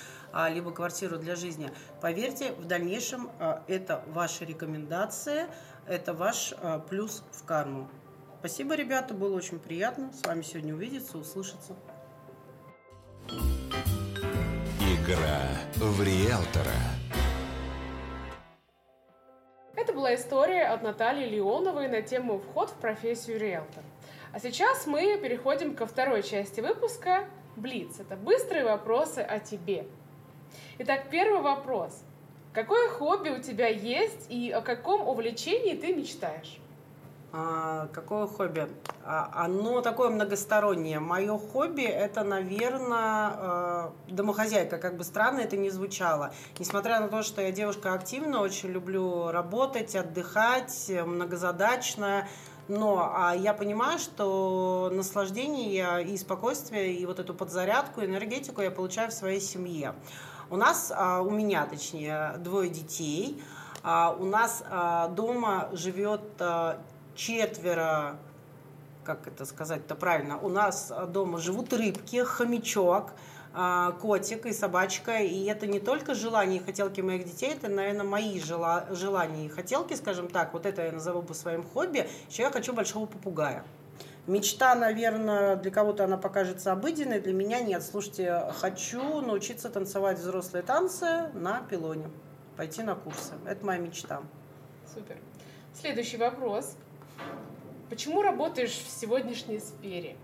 либо 0.49 0.71
квартиру 0.71 1.17
для 1.17 1.35
жизни, 1.35 1.71
поверьте, 2.01 2.53
в 2.53 2.65
дальнейшем 2.65 3.29
это 3.67 4.03
ваши 4.07 4.45
рекомендации, 4.45 5.47
это 5.87 6.13
ваш 6.13 6.53
а, 6.61 6.79
плюс 6.79 7.23
в 7.31 7.43
карму. 7.45 7.89
Спасибо, 8.39 8.75
ребята, 8.75 9.13
было 9.13 9.35
очень 9.35 9.59
приятно 9.59 10.11
с 10.13 10.25
вами 10.25 10.41
сегодня 10.41 10.73
увидеться, 10.73 11.17
услышаться. 11.17 11.75
Игра 15.05 15.41
в 15.75 16.01
риэлтора. 16.01 16.71
Это 19.75 19.93
была 19.93 20.15
история 20.15 20.63
от 20.63 20.81
Натальи 20.81 21.29
Леоновой 21.29 21.87
на 21.87 22.01
тему 22.01 22.39
«Вход 22.39 22.71
в 22.71 22.75
профессию 22.75 23.39
риэлтор». 23.39 23.83
А 24.33 24.39
сейчас 24.39 24.87
мы 24.87 25.17
переходим 25.21 25.75
ко 25.75 25.85
второй 25.85 26.23
части 26.23 26.59
выпуска 26.59 27.25
«Блиц». 27.55 27.99
Это 27.99 28.15
быстрые 28.15 28.63
вопросы 28.63 29.19
о 29.19 29.39
тебе. 29.39 29.85
Итак, 30.79 31.05
первый 31.11 31.41
вопрос. 31.41 32.03
Какое 32.53 32.89
хобби 32.89 33.29
у 33.29 33.41
тебя 33.41 33.67
есть 33.67 34.25
и 34.29 34.49
о 34.49 34.61
каком 34.61 35.07
увлечении 35.07 35.75
ты 35.75 35.93
мечтаешь? 35.93 36.57
А, 37.37 37.89
какое 37.91 38.27
хобби? 38.27 38.69
А, 39.03 39.29
оно 39.43 39.81
такое 39.81 40.09
многостороннее. 40.09 41.01
Мое 41.01 41.37
хобби 41.37 41.83
это, 41.83 42.23
наверное, 42.23 43.33
э, 43.37 43.89
домохозяйка. 44.07 44.77
Как 44.77 44.95
бы 44.95 45.03
странно 45.03 45.41
это 45.41 45.57
ни 45.57 45.67
звучало. 45.67 46.33
Несмотря 46.59 47.01
на 47.01 47.09
то, 47.09 47.23
что 47.23 47.41
я 47.41 47.51
девушка 47.51 47.93
активная, 47.93 48.39
очень 48.39 48.69
люблю 48.69 49.31
работать, 49.31 49.97
отдыхать, 49.97 50.89
многозадачная. 50.89 52.29
Но 52.69 53.11
а 53.13 53.35
я 53.35 53.53
понимаю, 53.53 53.99
что 53.99 54.89
наслаждение 54.93 56.05
и 56.05 56.17
спокойствие, 56.17 56.93
и 56.93 57.05
вот 57.05 57.19
эту 57.19 57.33
подзарядку, 57.33 58.01
энергетику 58.01 58.61
я 58.61 58.71
получаю 58.71 59.11
в 59.11 59.13
своей 59.13 59.41
семье. 59.41 59.93
У 60.49 60.55
нас, 60.55 60.89
а, 60.95 61.21
у 61.21 61.31
меня 61.31 61.65
точнее, 61.65 62.35
двое 62.37 62.69
детей. 62.69 63.43
У 63.83 64.25
нас 64.25 64.63
дома 65.11 65.69
живет 65.71 66.23
четверо, 67.15 68.17
как 69.03 69.27
это 69.27 69.45
сказать-то 69.45 69.95
правильно, 69.95 70.37
у 70.37 70.49
нас 70.49 70.91
дома 71.09 71.39
живут 71.39 71.73
рыбки, 71.73 72.23
хомячок, 72.23 73.13
котик 74.01 74.45
и 74.45 74.51
собачка. 74.51 75.19
И 75.19 75.45
это 75.45 75.65
не 75.67 75.79
только 75.79 76.13
желания 76.13 76.57
и 76.57 76.63
хотелки 76.63 77.01
моих 77.01 77.25
детей, 77.25 77.53
это, 77.53 77.69
наверное, 77.69 78.03
мои 78.03 78.39
жела, 78.39 78.85
желания 78.89 79.45
и 79.45 79.49
хотелки, 79.49 79.93
скажем 79.93 80.27
так. 80.27 80.53
Вот 80.53 80.65
это 80.65 80.83
я 80.83 80.91
назову 80.91 81.21
бы 81.21 81.33
своим 81.33 81.63
хобби. 81.63 82.07
Еще 82.29 82.43
я 82.43 82.51
хочу 82.51 82.73
большого 82.73 83.05
попугая. 83.05 83.63
Мечта, 84.27 84.73
наверное, 84.73 85.55
для 85.55 85.69
кого-то 85.69 86.03
она 86.03 86.17
покажется 86.17 86.71
обыденной, 86.71 87.21
для 87.21 87.31
меня 87.31 87.61
нет. 87.61 87.83
Слушайте, 87.83 88.51
хочу 88.59 89.21
научиться 89.21 89.69
танцевать 89.69 90.17
взрослые 90.17 90.63
танцы 90.63 91.29
на 91.35 91.61
пилоне, 91.61 92.09
пойти 92.57 92.81
на 92.81 92.95
курсы. 92.95 93.33
Это 93.45 93.63
моя 93.63 93.77
мечта. 93.77 94.23
Супер. 94.91 95.17
Следующий 95.79 96.17
вопрос. 96.17 96.75
Почему 97.89 98.21
работаешь 98.21 98.71
в 98.71 98.89
сегодняшней 98.89 99.59
сфере? 99.59 100.17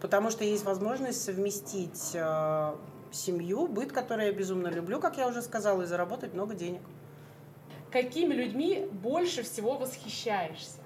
Потому 0.00 0.30
что 0.30 0.44
есть 0.44 0.64
возможность 0.64 1.22
совместить 1.22 2.10
э, 2.14 2.74
семью, 3.10 3.66
быт, 3.66 3.92
который 3.92 4.26
я 4.26 4.32
безумно 4.32 4.68
люблю, 4.68 5.00
как 5.00 5.16
я 5.16 5.26
уже 5.26 5.40
сказала, 5.40 5.82
и 5.82 5.86
заработать 5.86 6.34
много 6.34 6.54
денег. 6.54 6.82
Какими 7.90 8.34
людьми 8.34 8.88
больше 8.92 9.42
всего 9.42 9.78
восхищаешься? 9.78 10.78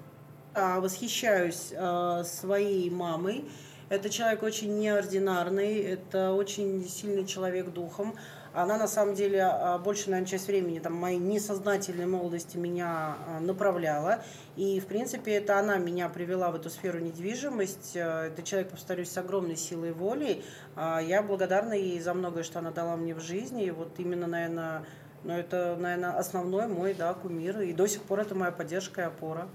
А, 0.53 0.79
восхищаюсь 0.79 1.73
а, 1.75 2.23
своей 2.23 2.89
мамой. 2.89 3.49
Это 3.89 4.11
человек 4.11 4.43
очень 4.43 4.77
неординарный, 4.77 5.79
это 5.81 6.33
очень 6.33 6.87
сильный 6.87 7.25
человек 7.25 7.71
духом. 7.71 8.15
Она 8.53 8.77
на 8.77 8.87
самом 8.87 9.15
деле 9.15 9.41
а, 9.43 9.79
больше, 9.79 10.11
наверное, 10.11 10.29
часть 10.29 10.47
времени 10.47 10.79
там, 10.79 10.93
моей 10.93 11.17
несознательной 11.17 12.05
молодости 12.05 12.57
меня 12.57 13.15
направляла. 13.41 14.23
И, 14.55 14.79
в 14.79 14.85
принципе, 14.85 15.33
это 15.33 15.57
она 15.57 15.77
меня 15.77 16.07
привела 16.07 16.51
в 16.51 16.55
эту 16.55 16.69
сферу 16.69 16.99
недвижимость. 16.99 17.95
Это 17.95 18.43
человек, 18.43 18.71
повторюсь, 18.71 19.09
с 19.09 19.17
огромной 19.17 19.55
силой 19.55 19.91
воли. 19.91 20.43
Я 20.75 21.23
благодарна 21.23 21.73
ей 21.73 21.99
за 21.99 22.13
многое, 22.13 22.43
что 22.43 22.59
она 22.59 22.71
дала 22.71 22.95
мне 22.95 23.15
в 23.15 23.21
жизни. 23.21 23.65
И 23.65 23.71
вот 23.71 23.91
именно, 23.97 24.27
наверное, 24.27 24.83
ну, 25.23 25.33
это, 25.33 25.75
наверное, 25.79 26.17
основной 26.17 26.67
мой 26.67 26.93
да, 26.93 27.13
кумир. 27.13 27.61
И 27.61 27.73
до 27.73 27.87
сих 27.87 28.01
пор 28.03 28.19
это 28.19 28.35
моя 28.35 28.51
поддержка 28.51 29.01
и 29.01 29.05
опора. 29.05 29.47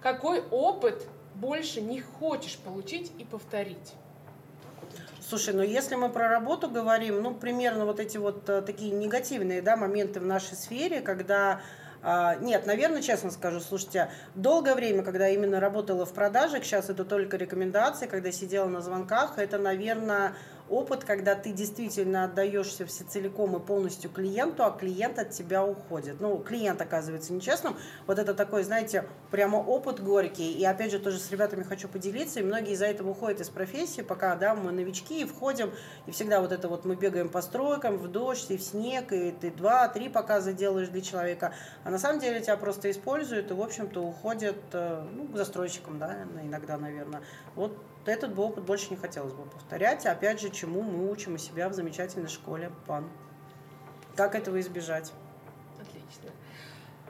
Какой 0.00 0.42
опыт 0.50 1.06
больше 1.40 1.80
не 1.80 2.00
хочешь 2.00 2.58
получить 2.58 3.12
и 3.18 3.24
повторить? 3.24 3.94
Слушай, 5.20 5.54
ну 5.54 5.62
если 5.62 5.94
мы 5.94 6.08
про 6.08 6.28
работу 6.28 6.70
говорим, 6.70 7.20
ну 7.22 7.34
примерно 7.34 7.84
вот 7.84 8.00
эти 8.00 8.16
вот 8.16 8.48
а, 8.48 8.62
такие 8.62 8.92
негативные 8.92 9.60
да, 9.60 9.76
моменты 9.76 10.20
в 10.20 10.26
нашей 10.26 10.56
сфере, 10.56 11.00
когда 11.00 11.60
а, 12.02 12.36
нет, 12.36 12.64
наверное, 12.64 13.02
честно 13.02 13.30
скажу, 13.30 13.60
слушайте, 13.60 14.10
долгое 14.34 14.74
время, 14.74 15.02
когда 15.02 15.28
именно 15.28 15.60
работала 15.60 16.06
в 16.06 16.12
продажах, 16.12 16.64
сейчас 16.64 16.88
это 16.88 17.04
только 17.04 17.36
рекомендации, 17.36 18.06
когда 18.06 18.32
сидела 18.32 18.68
на 18.68 18.80
звонках, 18.80 19.38
это, 19.38 19.58
наверное, 19.58 20.34
опыт, 20.70 21.04
когда 21.04 21.34
ты 21.34 21.52
действительно 21.52 22.24
отдаешься 22.24 22.86
всецеликом 22.86 23.56
и 23.56 23.60
полностью 23.60 24.10
клиенту, 24.10 24.64
а 24.64 24.70
клиент 24.70 25.18
от 25.18 25.30
тебя 25.30 25.64
уходит. 25.64 26.20
Ну, 26.20 26.38
клиент 26.38 26.80
оказывается 26.80 27.32
нечестным. 27.32 27.76
Вот 28.06 28.18
это 28.18 28.34
такой, 28.34 28.62
знаете, 28.62 29.04
прямо 29.30 29.56
опыт 29.56 30.02
горький. 30.02 30.52
И 30.52 30.64
опять 30.64 30.90
же, 30.90 30.98
тоже 30.98 31.18
с 31.18 31.30
ребятами 31.30 31.62
хочу 31.62 31.88
поделиться. 31.88 32.40
И 32.40 32.42
многие 32.42 32.72
из-за 32.72 32.86
этого 32.86 33.10
уходят 33.10 33.40
из 33.40 33.48
профессии, 33.48 34.02
пока, 34.02 34.36
да, 34.36 34.54
мы 34.54 34.72
новички 34.72 35.22
и 35.22 35.24
входим. 35.24 35.72
И 36.06 36.10
всегда 36.10 36.40
вот 36.40 36.52
это 36.52 36.68
вот 36.68 36.84
мы 36.84 36.96
бегаем 36.96 37.28
по 37.28 37.42
стройкам, 37.42 37.98
в 37.98 38.08
дождь 38.08 38.50
и 38.50 38.56
в 38.56 38.62
снег, 38.62 39.12
и 39.12 39.32
ты 39.32 39.50
два-три 39.50 40.08
показа 40.08 40.52
делаешь 40.52 40.88
для 40.88 41.00
человека. 41.00 41.54
А 41.84 41.90
на 41.90 41.98
самом 41.98 42.20
деле 42.20 42.40
тебя 42.40 42.56
просто 42.56 42.90
используют 42.90 43.50
и, 43.50 43.54
в 43.54 43.62
общем-то, 43.62 44.00
уходят 44.00 44.56
э, 44.72 45.04
ну, 45.14 45.26
к 45.26 45.36
застройщикам, 45.36 45.98
да, 45.98 46.16
иногда, 46.42 46.76
наверное. 46.76 47.22
Вот 47.54 47.76
этот 48.08 48.34
бы 48.34 48.42
опыт 48.42 48.64
больше 48.64 48.90
не 48.90 48.96
хотелось 48.96 49.32
бы 49.32 49.44
повторять. 49.44 50.04
И 50.04 50.08
опять 50.08 50.40
же, 50.40 50.50
чему 50.50 50.82
мы 50.82 51.10
учим 51.10 51.34
у 51.34 51.38
себя 51.38 51.68
в 51.68 51.74
замечательной 51.74 52.28
школе 52.28 52.72
ПАН. 52.86 53.08
Как 54.16 54.34
этого 54.34 54.58
избежать? 54.60 55.12
Отлично. 55.80 56.30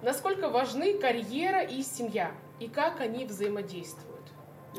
Насколько 0.03 0.49
важны 0.49 0.99
карьера 0.99 1.63
и 1.63 1.83
семья? 1.83 2.33
И 2.61 2.69
как 2.69 3.01
они 3.01 3.25
взаимодействуют? 3.25 4.08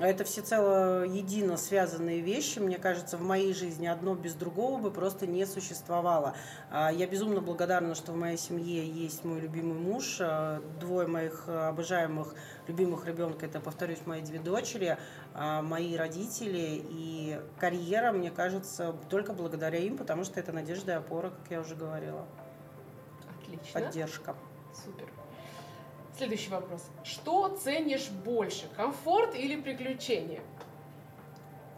Это 0.02 0.24
всецело 0.24 1.04
едино 1.04 1.58
связанные 1.58 2.22
вещи. 2.22 2.60
Мне 2.60 2.78
кажется, 2.78 3.18
в 3.18 3.22
моей 3.22 3.54
жизни 3.54 3.86
одно 3.86 4.16
без 4.16 4.34
другого 4.34 4.80
бы 4.80 4.92
просто 4.92 5.28
не 5.28 5.46
существовало. 5.46 6.36
А, 6.72 6.90
я 6.92 7.06
безумно 7.06 7.42
благодарна, 7.42 7.96
что 7.96 8.14
в 8.14 8.16
моей 8.16 8.38
семье 8.38 8.88
есть 8.88 9.26
мой 9.26 9.42
любимый 9.42 9.78
муж, 9.78 10.20
а, 10.22 10.62
двое 10.80 11.08
моих 11.08 11.50
обожаемых 11.50 12.34
любимых 12.68 13.06
ребенка, 13.08 13.46
это, 13.46 13.60
повторюсь, 13.60 14.00
мои 14.06 14.22
две 14.22 14.40
дочери, 14.40 14.98
а, 15.34 15.62
мои 15.62 15.98
родители. 15.98 16.82
И 16.90 17.40
карьера, 17.60 18.14
мне 18.14 18.32
кажется, 18.32 18.96
только 19.10 19.34
благодаря 19.34 19.80
им, 19.80 19.98
потому 19.98 20.24
что 20.24 20.40
это 20.40 20.54
надежда 20.54 20.94
и 20.94 20.96
опора, 20.96 21.32
как 21.32 21.52
я 21.52 21.60
уже 21.60 21.76
говорила. 21.76 22.26
Отлично. 23.42 23.82
Поддержка. 23.82 24.36
Супер. 24.74 25.19
Следующий 26.20 26.50
вопрос. 26.50 26.84
Что 27.06 27.48
ценишь 27.48 28.10
больше, 28.10 28.68
комфорт 28.76 29.36
или 29.36 29.56
приключения? 29.56 30.42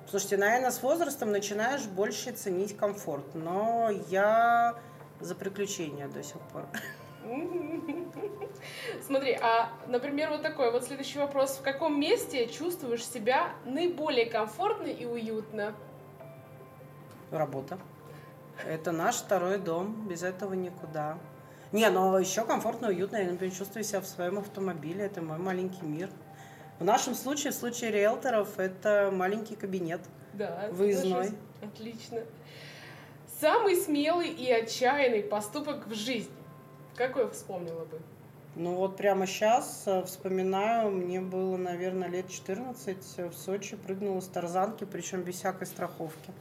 Слушайте, 0.09 0.37
наверное, 0.37 0.71
с 0.71 0.81
возрастом 0.81 1.31
начинаешь 1.31 1.83
больше 1.83 2.31
ценить 2.31 2.75
комфорт, 2.75 3.35
но 3.35 3.91
я 4.09 4.79
за 5.19 5.35
приключения 5.35 6.07
до 6.07 6.23
сих 6.23 6.41
пор. 6.51 6.65
Смотри, 9.05 9.33
а, 9.33 9.69
например, 9.85 10.31
вот 10.31 10.41
такой 10.41 10.71
вот 10.71 10.85
следующий 10.85 11.19
вопрос. 11.19 11.57
В 11.57 11.61
каком 11.61 11.99
месте 11.99 12.47
чувствуешь 12.47 13.05
себя 13.05 13.51
наиболее 13.63 14.25
комфортно 14.25 14.87
и 14.87 15.05
уютно? 15.05 15.75
Работа. 17.29 17.77
Это 18.65 18.91
наш 18.91 19.17
второй 19.17 19.59
дом, 19.59 20.07
без 20.07 20.23
этого 20.23 20.55
никуда. 20.55 21.19
Не, 21.71 21.89
но 21.89 22.19
еще 22.19 22.45
комфортно, 22.45 22.89
уютно. 22.89 23.17
Я, 23.17 23.31
например, 23.31 23.55
чувствую 23.55 23.83
себя 23.83 24.01
в 24.01 24.05
своем 24.05 24.39
автомобиле. 24.39 25.05
Это 25.05 25.21
мой 25.21 25.37
маленький 25.37 25.85
мир. 25.85 26.09
В 26.79 26.83
нашем 26.83 27.15
случае, 27.15 27.51
в 27.51 27.55
случае 27.55 27.91
риэлторов, 27.91 28.59
это 28.59 29.11
маленький 29.13 29.55
кабинет. 29.55 30.01
Да. 30.33 30.67
Выездной. 30.71 31.31
Отлично. 31.61 32.21
Самый 33.39 33.75
смелый 33.75 34.29
и 34.29 34.51
отчаянный 34.51 35.23
поступок 35.23 35.87
в 35.87 35.93
жизни. 35.93 36.33
Какой 36.95 37.29
вспомнила 37.31 37.85
бы? 37.85 37.99
Ну 38.55 38.75
вот 38.75 38.97
прямо 38.97 39.25
сейчас 39.25 39.83
э, 39.85 40.03
вспоминаю, 40.03 40.91
мне 40.91 41.21
было, 41.21 41.55
наверное, 41.55 42.09
лет 42.09 42.29
14 42.29 42.97
э, 43.17 43.29
в 43.29 43.33
Сочи, 43.33 43.77
прыгнула 43.77 44.19
с 44.19 44.27
тарзанки, 44.27 44.83
причем 44.83 45.21
без 45.21 45.35
всякой 45.35 45.67
страховки. 45.67 46.33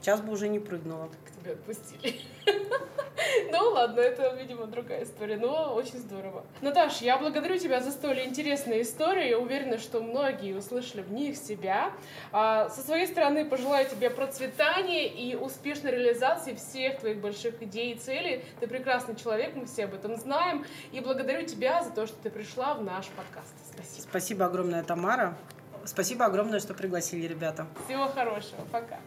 Сейчас 0.00 0.22
бы 0.22 0.32
уже 0.32 0.48
не 0.48 0.58
прыгнула. 0.58 1.08
Как 1.08 1.42
тебя 1.42 1.52
отпустили. 1.52 2.20
Ну 3.52 3.70
ладно, 3.70 4.00
это, 4.00 4.34
видимо, 4.34 4.66
другая 4.66 5.04
история, 5.04 5.36
но 5.36 5.74
очень 5.74 5.98
здорово. 5.98 6.44
Наташ, 6.60 7.00
я 7.00 7.18
благодарю 7.18 7.58
тебя 7.58 7.80
за 7.80 7.90
столь 7.90 8.20
интересные 8.20 8.82
истории. 8.82 9.28
Я 9.28 9.38
уверена, 9.38 9.78
что 9.78 10.00
многие 10.00 10.54
услышали 10.54 11.02
в 11.02 11.12
них 11.12 11.36
себя. 11.36 11.92
А, 12.32 12.68
со 12.68 12.82
своей 12.82 13.06
стороны 13.06 13.44
пожелаю 13.44 13.88
тебе 13.88 14.10
процветания 14.10 15.08
и 15.08 15.34
успешной 15.34 15.92
реализации 15.92 16.54
всех 16.54 17.00
твоих 17.00 17.20
больших 17.20 17.62
идей 17.62 17.94
и 17.94 17.98
целей. 17.98 18.44
Ты 18.60 18.66
прекрасный 18.66 19.16
человек, 19.16 19.54
мы 19.54 19.66
все 19.66 19.84
об 19.84 19.94
этом 19.94 20.16
знаем. 20.16 20.64
И 20.92 21.00
благодарю 21.00 21.46
тебя 21.46 21.82
за 21.82 21.90
то, 21.90 22.06
что 22.06 22.16
ты 22.22 22.30
пришла 22.30 22.74
в 22.74 22.82
наш 22.82 23.06
подкаст. 23.08 23.54
Спасибо. 23.72 24.02
Спасибо 24.08 24.46
огромное, 24.46 24.82
Тамара. 24.82 25.36
Спасибо 25.84 26.26
огромное, 26.26 26.60
что 26.60 26.74
пригласили, 26.74 27.26
ребята. 27.26 27.66
Всего 27.86 28.08
хорошего. 28.08 28.60
Пока. 28.70 28.98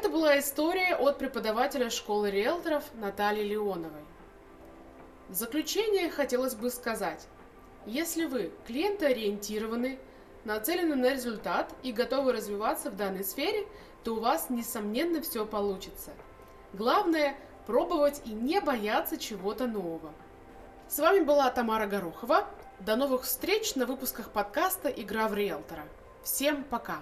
Это 0.00 0.08
была 0.08 0.38
история 0.38 0.96
от 0.96 1.18
преподавателя 1.18 1.90
школы 1.90 2.30
риэлторов 2.30 2.84
Натальи 2.94 3.44
Леоновой. 3.44 4.00
В 5.28 5.34
заключение 5.34 6.08
хотелось 6.08 6.54
бы 6.54 6.70
сказать, 6.70 7.26
если 7.84 8.24
вы 8.24 8.50
клиентоориентированы, 8.66 9.98
нацелены 10.46 10.96
на 10.96 11.10
результат 11.10 11.70
и 11.82 11.92
готовы 11.92 12.32
развиваться 12.32 12.90
в 12.90 12.96
данной 12.96 13.24
сфере, 13.24 13.66
то 14.02 14.14
у 14.14 14.20
вас, 14.20 14.48
несомненно, 14.48 15.20
все 15.20 15.44
получится. 15.44 16.12
Главное– 16.72 17.36
пробовать 17.66 18.22
и 18.24 18.30
не 18.30 18.58
бояться 18.62 19.18
чего-то 19.18 19.66
нового. 19.66 20.14
С 20.88 20.98
вами 20.98 21.20
была 21.20 21.50
Тамара 21.50 21.86
Горохова. 21.86 22.48
До 22.78 22.96
новых 22.96 23.24
встреч 23.24 23.74
на 23.74 23.84
выпусках 23.84 24.30
подкаста 24.30 24.88
«Игра 24.88 25.28
в 25.28 25.34
риэлтора». 25.34 25.84
Всем 26.22 26.64
пока! 26.64 27.00